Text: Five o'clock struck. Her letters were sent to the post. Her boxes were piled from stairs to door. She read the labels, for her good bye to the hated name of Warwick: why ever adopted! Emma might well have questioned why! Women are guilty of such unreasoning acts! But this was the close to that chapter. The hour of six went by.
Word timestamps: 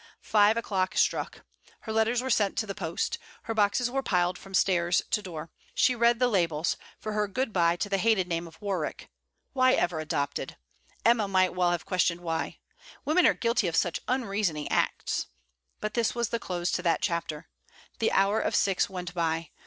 Five 0.23 0.57
o'clock 0.57 0.97
struck. 0.97 1.45
Her 1.81 1.93
letters 1.93 2.23
were 2.23 2.31
sent 2.31 2.57
to 2.57 2.65
the 2.65 2.73
post. 2.73 3.19
Her 3.43 3.53
boxes 3.53 3.91
were 3.91 4.01
piled 4.01 4.35
from 4.35 4.55
stairs 4.55 5.03
to 5.11 5.21
door. 5.21 5.51
She 5.75 5.93
read 5.93 6.17
the 6.17 6.27
labels, 6.27 6.75
for 6.97 7.11
her 7.11 7.27
good 7.27 7.53
bye 7.53 7.75
to 7.75 7.87
the 7.87 7.99
hated 7.99 8.27
name 8.27 8.47
of 8.47 8.59
Warwick: 8.59 9.11
why 9.53 9.73
ever 9.73 9.99
adopted! 9.99 10.57
Emma 11.05 11.27
might 11.27 11.53
well 11.53 11.69
have 11.69 11.85
questioned 11.85 12.21
why! 12.21 12.57
Women 13.05 13.27
are 13.27 13.35
guilty 13.35 13.67
of 13.67 13.75
such 13.75 13.99
unreasoning 14.07 14.71
acts! 14.71 15.27
But 15.79 15.93
this 15.93 16.15
was 16.15 16.29
the 16.29 16.39
close 16.39 16.71
to 16.71 16.81
that 16.81 17.03
chapter. 17.03 17.47
The 17.99 18.11
hour 18.11 18.39
of 18.39 18.55
six 18.55 18.89
went 18.89 19.13
by. 19.13 19.51